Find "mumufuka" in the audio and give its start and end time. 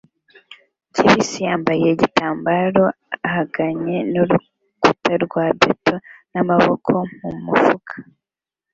7.21-7.93